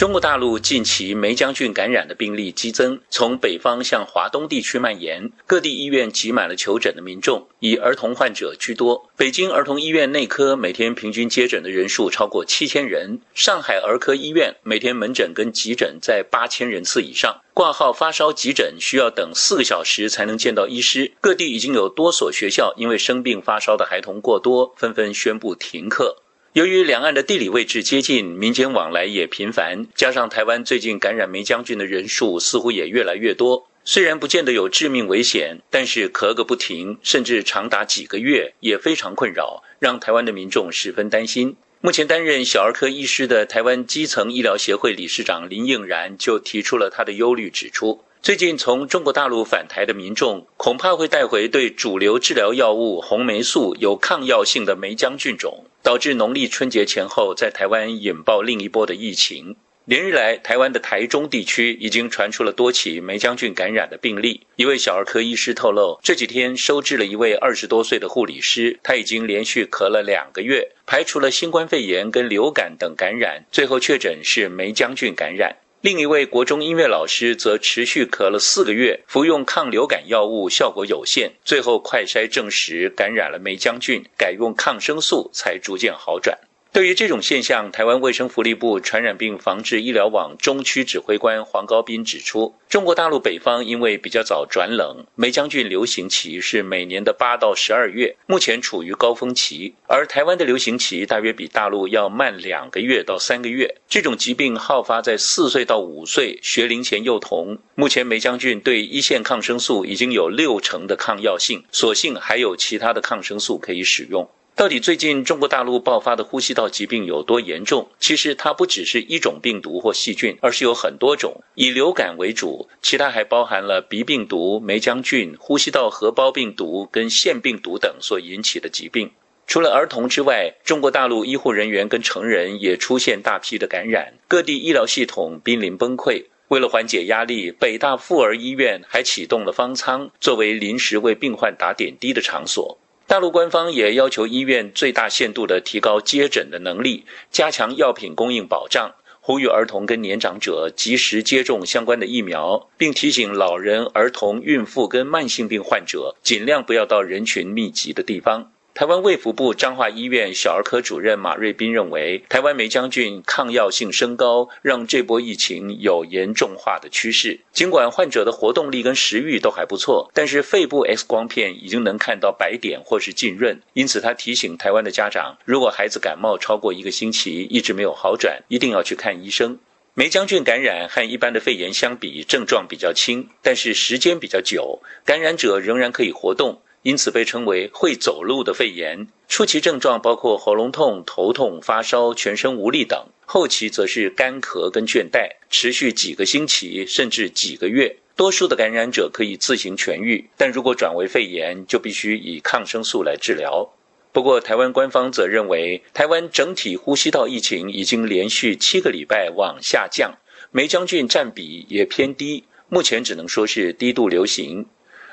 [0.00, 9.10] 中国大陆近期梅将军感染的病例激增，从北方向华东地区蔓延，各地医院挤满了求诊的民众，以儿童患者居多。
[9.14, 21.12] 北京儿童医院内科每天平均接诊的人数超过七千人，上海儿科医院每天门诊跟急诊在八千人次以上，挂号发烧急诊需要等四个小时才能见到医师。
[21.20, 26.16] 各地已经有多所学校因为生病发烧的孩童过多，纷纷宣布停课。
[26.52, 33.68] 由于两岸的地理位置接近，民间往来也频繁，加上台湾最近感染梅将军的人数似乎也越来越多。
[33.84, 41.54] 虽然不见得有致命危险，但是咳个不停，甚至长达几个月，也非常困扰，让台湾的民众十分担心。
[41.80, 48.02] 目前担任小儿科医师的台湾基层医疗协会理事长林应然就提出了他的忧虑，指出。
[48.22, 59.56] 最近从中国大陆返台的民众，恐怕会带回对主流治疗药物红霉素有抗药性的梅浆菌种，导致农历春节前后在台湾引爆另一波的疫情。
[59.86, 64.46] 连日来，台湾的台中地区已经传出了多起梅浆菌感染的病例。
[64.56, 75.56] 一位小儿科医师透露，这几天收治了一位二十多岁的护理师，他已经连续咳了两个月，排除了新冠肺炎跟流感等感染，最后确诊是梅浆菌感染。
[75.82, 86.38] 另一位国中音乐老师则持续咳了四个月，服用抗流感药物效果有限，最后快筛证实感染了梅浆菌，改用抗生素才逐渐好转。
[86.72, 103.74] 对于这种现象，台湾卫生福利部传染病防治医疗网中区指挥官黄高斌指出，中国大陆北方因为比较早转冷，梅将军流行期是每年的八到十二月，目前处于高峰期，而台湾的流行期大约比大陆要慢两个月到三个月。
[103.88, 114.30] 这种疾病好发在四岁到五岁学龄前幼童，目前梅将军对一线抗生素已经有六成的抗药性，所幸还有其他的抗生素可以使用。
[114.60, 117.88] 到底最近中国大陆爆发的呼吸道疾病有多严重？
[117.98, 121.42] 其实它不只是一种病毒或细菌，而是有很多种。
[121.54, 129.10] 以流感为主，其他还包含了鼻病毒、梅浆菌、呼吸道合胞病毒跟腺病毒等所引起的疾病。
[129.46, 136.26] 除了儿童之外，中国大陆医护人员跟成人也出现大批的感染，各地医疗系统濒临崩溃。
[136.48, 142.76] 为了缓解压力，北大妇儿医院还启动了方舱，作为临时为病患打点滴的场所。
[143.10, 158.52] 大陆官方也要求医院最大限度地提高接诊的能力，加强药品供应保障，呼吁儿童跟年长者及时接种相关的疫苗，并提醒老人、儿童、孕妇跟慢性病患者尽量不要到人群密集的地方。
[158.80, 167.40] 台湾卫福部彰化医院小儿科主任马瑞斌认为，台湾梅将军抗药性升高，让这波疫情有严重化的趋势。
[167.52, 173.60] 尽管患者的活动力跟食欲都还不错，但是肺部 X 光片已经能看到白点或是浸润。
[173.74, 179.58] 因此，他提醒台湾的家长，如果孩子感冒超过一个星期一直没有好转，一定要去看医生。
[179.92, 186.62] 梅将军感染和一般的肺炎相比，症状比较轻，但是时间比较久，感染者仍然可以活动。
[186.82, 189.06] 因此被称为会走路的肺炎。
[189.28, 197.96] 初期症状包括喉咙痛、头痛、发烧、全身无力等；后期则是干咳跟倦怠，持续几个星期甚至几个月。
[198.16, 203.70] 多数的感染者可以自行痊愈，但如果转为肺炎，就必须以抗生素来治疗。
[204.12, 210.12] 不过，台湾官方则认为，台湾整体呼吸道疫情已经连续七个礼拜往下降，
[210.50, 214.66] 梅将军占比也偏低，目前只能说是低度流行。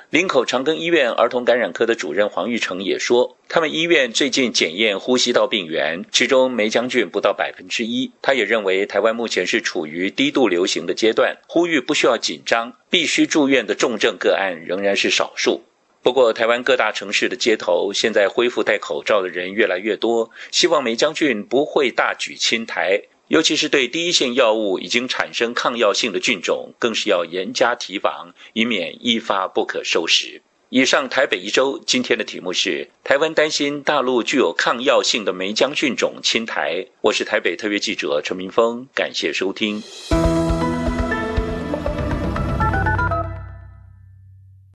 [0.09, 8.09] 林口长庚医院儿童感染科的主任黄玉成也说，他们医院最近检验呼吸道病原，其中梅将军不到百分之一。
[8.21, 15.63] 他也认为，台湾目前是处于低度流行的阶段，呼吁不需要紧张，必须住院的重症个案仍然是少数。
[16.01, 23.01] 不过，台湾各大城市的街头现在恢复戴口罩的人越来越多，希望梅将军不会大举侵台。
[23.27, 30.41] 尤其是对第一线药物已经产生抗药性的菌种，更是要严加提防，以免一发不可收拾。
[30.69, 36.87] 以上台北一周今天的题目是：台湾担心大陆具有抗药性的梅浆菌种侵台。
[37.01, 39.83] 我是台北特约记者陈明峰，感谢收听。